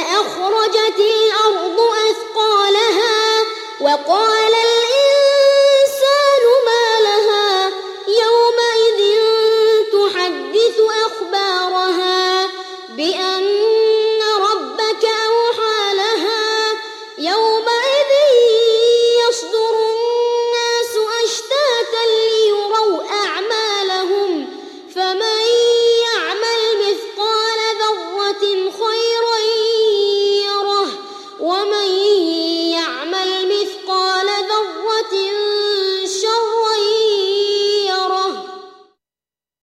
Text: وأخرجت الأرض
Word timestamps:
وأخرجت 0.00 0.98
الأرض 0.98 1.78